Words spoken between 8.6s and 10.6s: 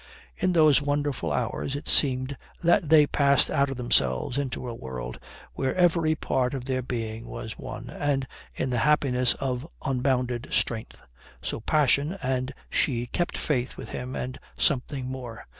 the happiness of unbounded